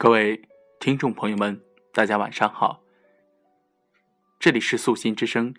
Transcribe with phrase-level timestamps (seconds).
[0.00, 0.40] 各位
[0.78, 1.60] 听众朋友们，
[1.92, 2.84] 大家晚上好。
[4.38, 5.52] 这里是素心之声，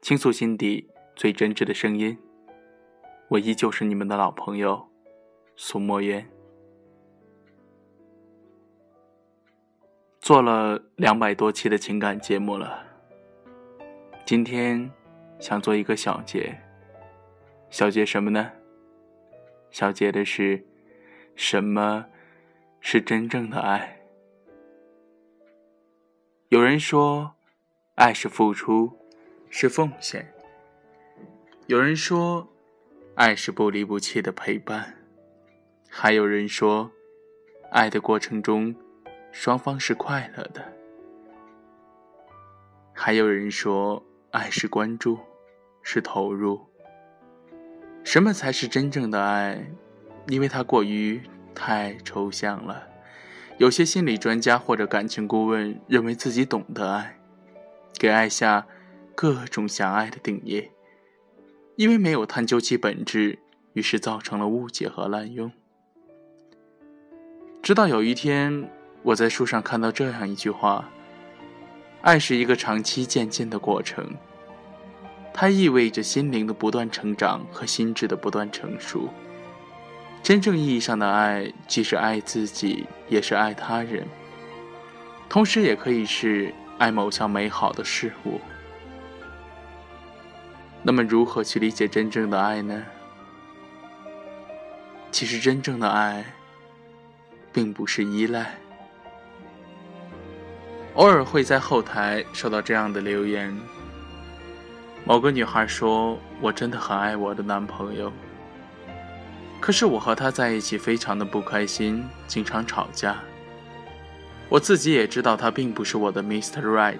[0.00, 2.16] 倾诉心底最真挚的声音。
[3.26, 4.88] 我依旧是你们的老朋友
[5.56, 6.30] 苏墨渊。
[10.20, 12.86] 做了两百多期的情感节目了，
[14.24, 14.88] 今天
[15.40, 16.56] 想做一个小结。
[17.68, 18.52] 小结什么呢？
[19.72, 20.64] 小结的是
[21.34, 22.06] 什么？
[22.80, 24.00] 是真正的爱。
[26.48, 27.34] 有人说，
[27.94, 28.98] 爱是付出，
[29.48, 30.24] 是奉献；
[31.66, 32.48] 有人说，
[33.14, 34.82] 爱是不离不弃的陪伴；
[35.88, 36.90] 还有人说，
[37.70, 38.74] 爱的过程中，
[39.30, 40.62] 双方是快乐的；
[42.92, 44.02] 还有人说，
[44.32, 45.18] 爱是关注，
[45.82, 46.66] 是投入。
[48.02, 49.70] 什么才是真正的爱？
[50.26, 51.22] 因为它过于……
[51.54, 52.88] 太抽象了，
[53.58, 57.18] 有些心理专家或者感情顾问认为自己懂得爱，
[57.98, 58.66] 给爱下
[59.14, 60.70] 各种狭隘的定义，
[61.76, 63.38] 因为没有探究其本质，
[63.74, 65.52] 于是造成了误解和滥用。
[67.62, 68.70] 直到有一天，
[69.02, 70.88] 我在书上看到这样一句话
[72.00, 74.14] ：“爱是一个长期渐进的过程，
[75.34, 79.08] 它意味着心灵的不断成长和心智的不断成熟。”
[80.22, 84.06] 真正意义上的爱，既是爱自己，也是爱他人，
[85.28, 88.40] 同时也可以是爱某项美好的事物。
[90.82, 92.82] 那么，如何去理解真正的爱呢？
[95.10, 96.24] 其实，真正的爱，
[97.52, 98.54] 并不是依赖。
[100.94, 103.54] 偶尔会在后台收到这样的留言：
[105.04, 108.12] 某个女孩说：“我真的很爱我的男朋友。”
[109.60, 113.20] 可是我和他在一起非常的不开心，经常吵架。
[114.48, 116.60] 我自己也知道他并不是我的 Mr.
[116.62, 116.98] Right，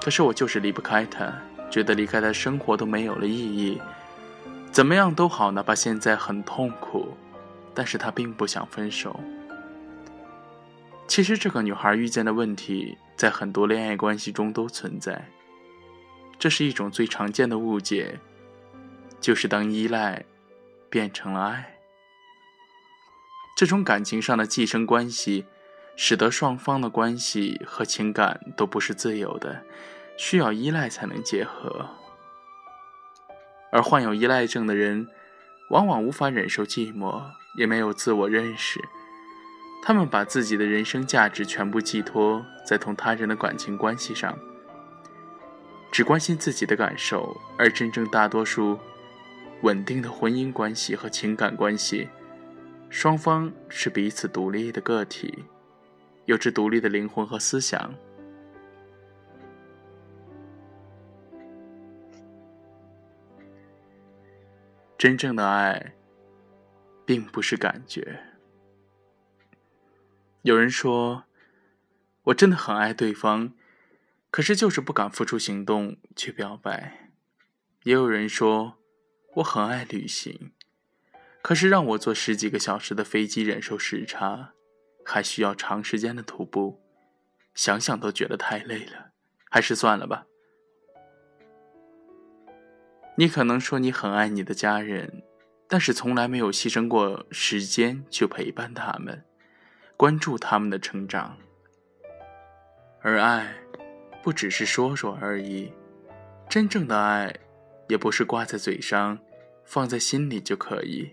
[0.00, 1.32] 可是我就是离不开他，
[1.70, 3.80] 觉得离开他生活都没有了意义。
[4.72, 7.14] 怎么样都好，哪怕现在很痛苦，
[7.74, 9.20] 但是他并不想分手。
[11.06, 15.28] 其实这个女孩遇见的问题，在很多恋爱关系中都存在。
[16.38, 18.18] 这是一种最常见的误解，
[19.20, 20.24] 就是当依赖。
[20.92, 21.78] 变成了爱，
[23.56, 25.46] 这种感情上的寄生关系，
[25.96, 29.64] 使得双方的关系和情感都不是自由的，
[30.18, 31.88] 需要依赖才能结合。
[33.72, 35.08] 而患有依赖症的人，
[35.70, 37.22] 往往无法忍受寂寞，
[37.56, 38.78] 也没有自我认识，
[39.82, 44.38] 他们把自己的人生价值全部寄托在同他人的感情关系上，
[45.90, 48.78] 只关心自己的感受，而真正大多数。
[49.62, 52.08] 稳定的婚姻关系和情感关系，
[52.90, 55.44] 双方是彼此独立的个体，
[56.24, 57.94] 有着独立的灵魂和思想。
[64.98, 65.94] 真正的爱，
[67.06, 68.20] 并不是感觉。
[70.42, 71.24] 有人说，
[72.24, 73.52] 我真的很爱对方，
[74.32, 77.10] 可是就是不敢付出行动去表白。
[77.84, 78.81] 也有人说。
[79.36, 80.52] 我很爱旅行，
[81.40, 84.52] 可是让我坐十几个小时的飞机，忍受时差，
[85.04, 86.82] 还需要长时间的徒步，
[87.54, 89.12] 想想都觉得太累了，
[89.48, 90.26] 还是算了吧。
[93.16, 95.22] 你可能说你很爱你的家人，
[95.66, 99.24] 但是从来没有牺牲过时间去陪伴他们，
[99.96, 101.38] 关注他们的成长。
[103.00, 103.54] 而爱，
[104.22, 105.72] 不只是说说而已，
[106.50, 107.34] 真正的爱。
[107.88, 109.18] 也不是挂在嘴上，
[109.64, 111.10] 放在心里就可以。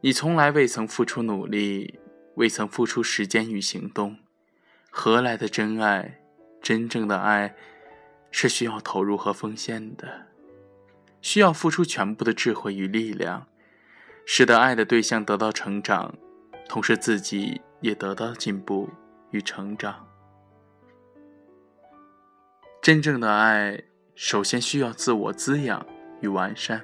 [0.00, 1.98] 你从来未曾付出努力，
[2.34, 4.18] 未曾付出时间与行动，
[4.90, 6.22] 何来的真爱？
[6.62, 7.54] 真正的爱，
[8.30, 10.26] 是需要投入和奉献的，
[11.20, 13.46] 需要付出全部的智慧与力量，
[14.24, 16.14] 使得爱的对象得到成长，
[16.68, 18.88] 同时自己也得到进步
[19.30, 20.06] 与成长。
[22.82, 23.82] 真正的爱。
[24.22, 25.84] 首先需要自我滋养
[26.20, 26.82] 与完善。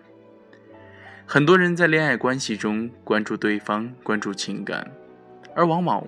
[1.26, 4.90] 很多人在恋爱关系中关注对方，关注情感，
[5.54, 6.02] 而往往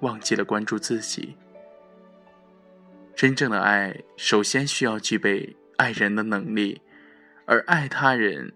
[0.00, 1.36] 忘记了关注自己。
[3.14, 6.80] 真正的爱，首先需要具备爱人的能力，
[7.44, 8.54] 而爱他人，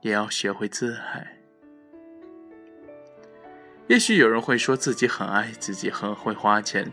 [0.00, 1.38] 也要学会自爱。
[3.86, 6.90] 也许有人会说自己很爱自己，很会花钱，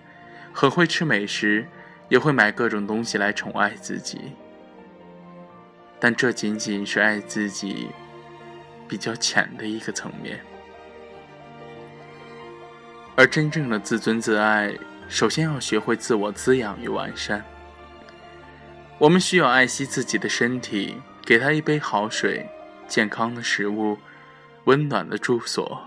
[0.53, 1.65] 很会吃美食，
[2.09, 4.33] 也会买各种东西来宠爱自己。
[6.01, 7.87] 但这仅仅是爱自己
[8.87, 10.43] 比较浅的一个层面，
[13.15, 14.75] 而真正的自尊自爱，
[15.07, 17.45] 首先要学会自我滋养与完善。
[18.97, 22.49] 我们需要爱惜自己的身体，给他一杯好水、
[22.87, 23.95] 健康的食物、
[24.63, 25.79] 温暖的住所，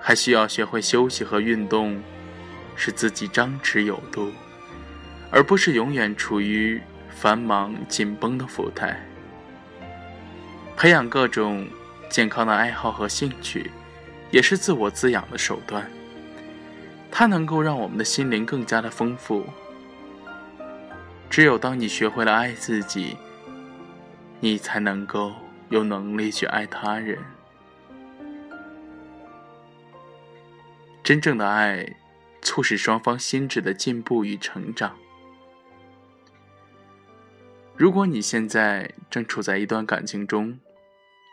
[0.00, 2.02] 还需要学会休息和运动，
[2.74, 4.32] 使自己张弛有度，
[5.30, 6.82] 而不是永远处于
[7.18, 9.00] 繁忙紧绷的福态。
[10.76, 11.66] 培养各种
[12.10, 13.70] 健康的爱好和兴趣，
[14.30, 15.90] 也是自我滋养的手段。
[17.10, 19.46] 它能够让我们的心灵更加的丰富。
[21.30, 23.16] 只有当你学会了爱自己，
[24.38, 25.32] 你才能够
[25.70, 27.18] 有能力去爱他人。
[31.02, 31.96] 真正的爱，
[32.42, 34.94] 促使双方心智的进步与成长。
[37.78, 40.58] 如果你现在正处在一段感情中，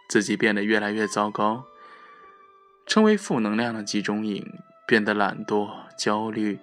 [0.10, 1.64] 自己变得越来越糟糕，
[2.86, 4.46] 成为负能量的集中营，
[4.86, 6.60] 变得懒惰、焦虑，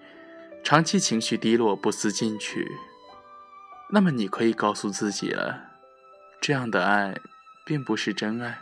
[0.63, 2.71] 长期情绪低落，不思进取。
[3.89, 5.71] 那么你可以告诉自己了，
[6.43, 7.19] 这样的爱
[7.65, 8.61] 并不是真爱。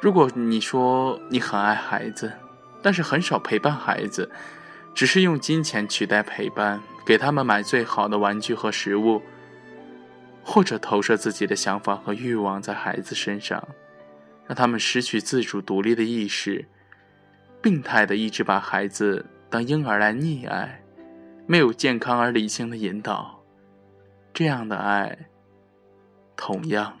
[0.00, 2.32] 如果你说你很爱孩子，
[2.80, 4.30] 但是很少陪伴孩子，
[4.94, 9.22] 只是用金钱取代陪伴，给他们买最好的玩具和食物，
[10.44, 13.66] 或者投射自己的想法和欲望在孩子身上，
[14.46, 16.66] 让他们失去自主独立的意识，
[17.62, 20.82] 病态的一直把孩子当婴儿来溺爱。
[21.46, 23.42] 没有健康而理性的引导，
[24.32, 25.26] 这样的爱
[26.36, 26.96] 同样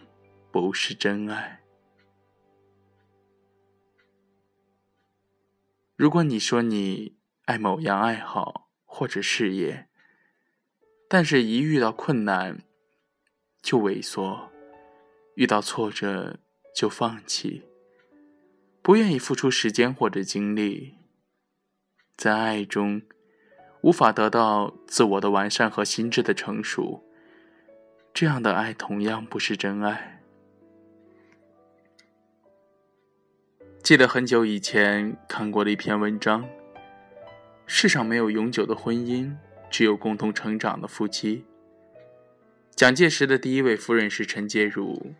[0.50, 1.60] 不是真爱。
[5.94, 7.14] 如果你说你
[7.46, 9.88] 爱某样爱好或者事业，
[11.08, 12.62] 但是一遇到困难
[13.62, 14.50] 就萎缩，
[15.34, 16.38] 遇到挫折
[16.74, 17.64] 就放弃，
[18.82, 20.96] 不愿意付出时间或者精力，
[22.16, 23.02] 在爱中。
[23.82, 27.02] 无法得到自我的完善和心智的成熟，
[28.12, 30.20] 这样的爱同样不是真爱。
[33.82, 36.46] 记得很久以前看过的一篇文章：
[37.72, 39.32] 世上没有永久的婚姻，
[39.70, 41.44] 只有共同成长的夫妻。
[42.74, 45.14] 蒋介石的第一位夫人是陈洁如，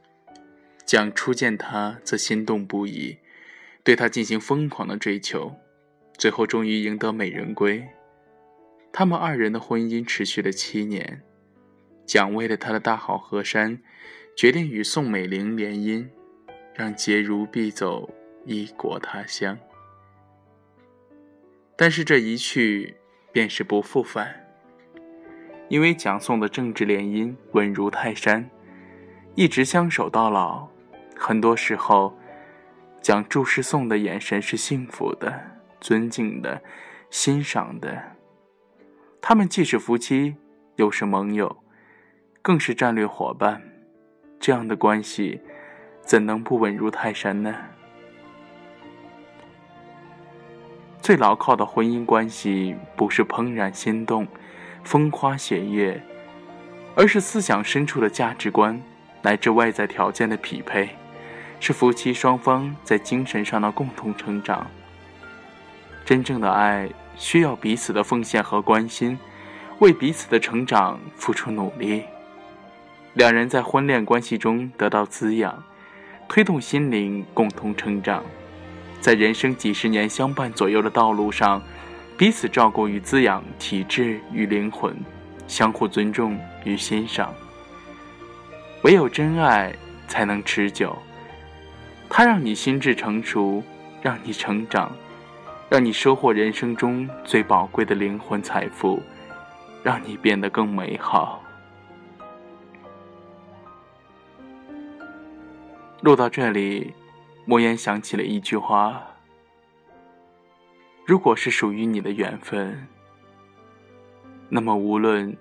[0.85, 3.19] 蒋初见她则心动不已，
[3.85, 5.55] 对她进行疯狂的追求，
[6.19, 7.87] 最后终于赢得美人归。
[8.93, 11.23] 他们二人的婚姻持续了七年，
[12.05, 13.81] 蒋为了他的大好河山，
[14.37, 16.09] 决定与宋美龄联姻，
[16.75, 18.13] 让洁如必走
[18.45, 19.57] 异国他乡。
[21.81, 22.95] 但是这一去
[23.33, 24.47] 便是不复返，
[25.71, 28.51] 因为蒋宋的政治联姻稳如泰山，
[29.35, 30.69] 一直相守到老。
[31.17, 32.15] 很多时候，
[33.01, 35.41] 蒋注视宋的眼神是幸福的、
[35.81, 36.63] 尊敬的、
[37.09, 37.99] 欣赏的。
[39.23, 40.37] 他们既是夫妻，
[40.77, 41.65] 又是盟友，
[42.43, 43.63] 更是战略伙伴。
[44.39, 45.41] 这样的关系，
[46.03, 47.57] 怎能不稳如泰山呢？
[51.11, 54.29] 最牢靠的婚姻关系，不是怦然心动、
[54.85, 56.01] 风花雪月，
[56.95, 58.81] 而是思想深处的价值观，
[59.21, 60.91] 乃至外在条件的匹配，
[61.59, 64.65] 是夫妻双方在精神上的共同成长。
[66.05, 66.89] 真正的爱。
[67.17, 69.19] 需要彼此的奉献和关心，
[69.81, 72.05] 为彼此的成长付出努力。
[73.15, 75.61] 两人在婚恋关系中得到滋养，
[76.29, 78.23] 推动心灵共同成长，
[79.01, 81.63] 在人生几十年相伴左右的道路上，
[82.17, 84.95] 彼此照顾与滋养体质与灵魂，
[85.47, 87.35] 相互尊重与欣赏。
[88.83, 89.75] 唯有真爱
[90.07, 90.97] 才能持久，
[92.09, 93.63] 它让你心智成熟，
[94.03, 94.93] 让你成长。
[95.71, 99.01] 让你收获人生中最宝贵的灵魂财富，
[99.85, 101.41] 让你变得更美好。
[106.01, 106.93] 录到这里，
[107.51, 109.05] 莫言想起了一句话：
[111.05, 112.87] 如果是属于你的缘分，
[114.49, 115.37] 那么无论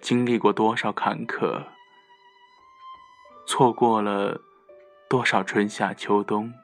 [0.00, 1.60] 经历过多少坎坷，
[3.48, 4.40] 错过了
[5.08, 6.54] 多少春夏秋冬。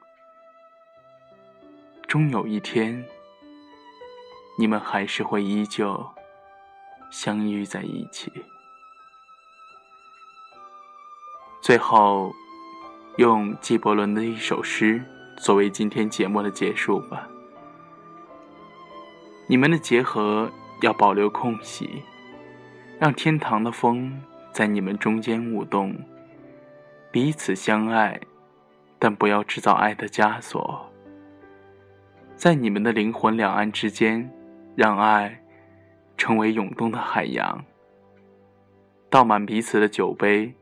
[2.07, 3.05] 终有一天，
[4.57, 6.01] 你们还是会依旧
[7.11, 8.31] 相遇在一起。
[11.61, 12.31] 最后，
[13.17, 15.03] 用纪伯伦的一首诗
[15.37, 17.27] 作为今天节目的结束吧。
[19.47, 20.51] 你们的结合
[20.83, 22.03] 要保留空隙，
[22.99, 24.21] 让天堂的风
[24.51, 25.95] 在你们中间舞动，
[27.11, 28.21] 彼此相爱，
[28.99, 30.87] 但不要制造爱的枷锁。
[32.35, 34.31] 在你们的灵魂两岸之间，
[34.75, 35.43] 让爱
[36.17, 37.65] 成为涌动的海洋。
[39.09, 40.53] 倒满彼此的酒杯，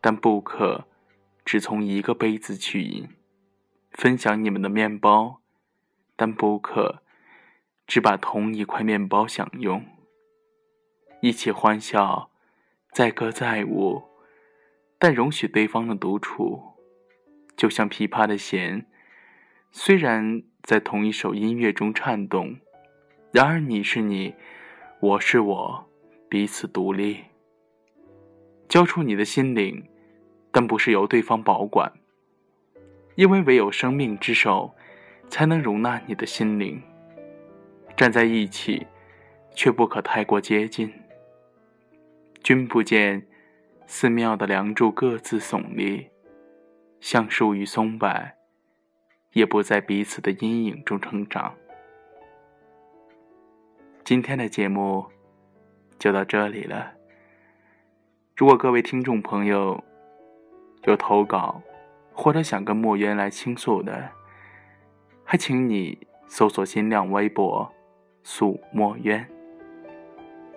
[0.00, 0.86] 但不可
[1.50, 3.08] 只从一个杯子去饮；
[3.90, 5.40] 分享你们的面包，
[6.14, 7.02] 但不可
[7.88, 9.84] 只把同一块面包享用。
[11.20, 12.30] 一起欢笑，
[12.92, 14.04] 载歌载舞，
[14.96, 16.62] 但容许对方的独处。
[17.56, 18.86] 就像琵琶的弦，
[19.72, 22.60] 虽然在同一首音乐中颤动，
[23.32, 24.36] 然而你是你，
[25.00, 25.90] 我是我，
[26.28, 27.24] 彼此独立。
[28.68, 29.89] 交出你的心灵，
[30.52, 31.92] 但不是由对方保管，
[33.14, 34.74] 因为唯有生命之手，
[35.28, 36.82] 才能容纳你的心灵。
[37.96, 38.86] 站在一起，
[39.54, 40.92] 却不可太过接近。
[42.42, 43.26] 君不见，
[43.86, 46.08] 寺庙的梁柱各自耸立。
[47.00, 48.32] 橡树与松柏，
[49.32, 51.54] 也不在彼此的阴影中成长。
[54.04, 55.06] 今天的节目
[55.98, 56.92] 就到这里了。
[58.36, 59.82] 如果各位听众朋友
[60.84, 61.60] 有投稿，
[62.12, 64.10] 或者想跟墨渊来倾诉的，
[65.24, 67.70] 还请你搜索新浪微博
[68.22, 69.26] “素墨渊”，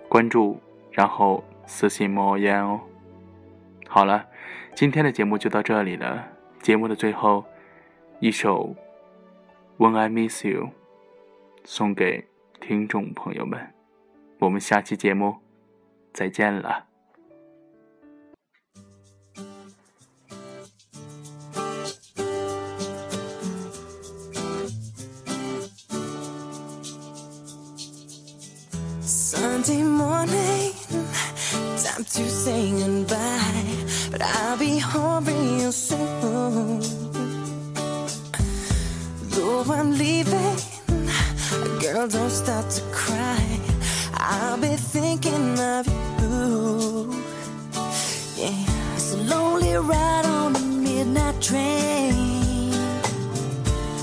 [0.08, 2.80] 关注，然后私信墨渊哦。
[3.88, 4.26] 好了，
[4.74, 6.28] 今天的节目就到这里了。
[6.60, 7.44] 节目的最后，
[8.20, 8.74] 一首
[9.84, 10.62] 《When I Miss You》
[11.64, 12.26] 送给
[12.60, 13.74] 听众朋友们。
[14.40, 15.36] 我们下期节目
[16.12, 16.93] 再见了。
[29.06, 30.72] Sunday morning,
[31.76, 33.76] time to say goodbye,
[34.10, 36.80] but I'll be home real soon.
[39.28, 40.56] Though I'm leaving,
[41.82, 43.60] girl, don't start to cry.
[44.14, 45.86] I'll be thinking of
[46.22, 47.12] you.
[48.36, 52.72] Yeah, it's a lonely ride on the midnight train.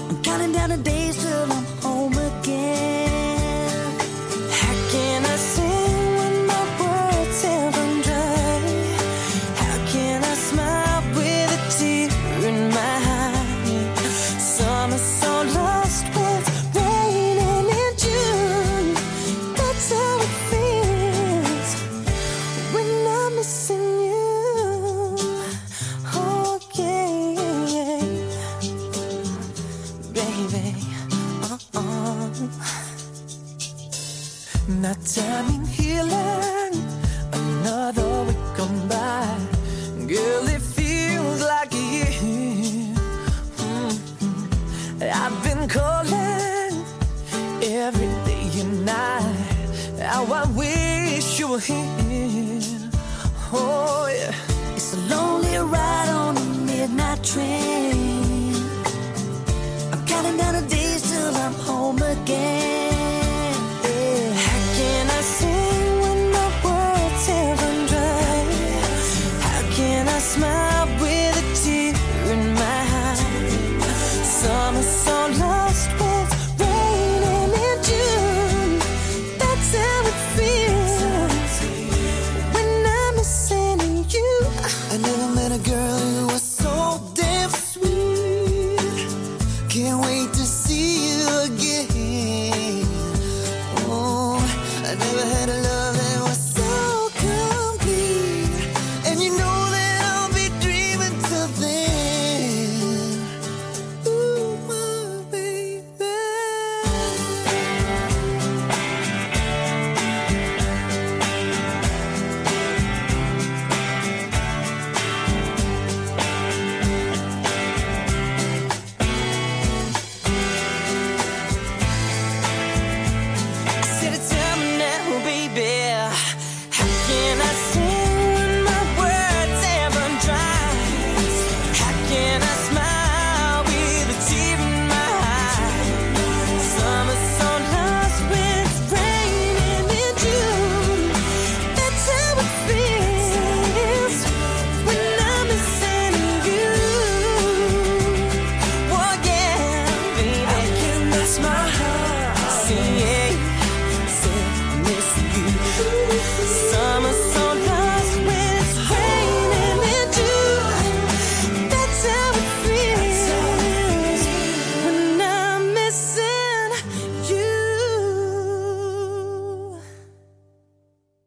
[0.09, 2.90] I'm counting down the days till I'm home again.
[30.47, 30.75] baby.
[31.43, 32.29] Uh-uh.
[34.81, 36.40] Not timing healing.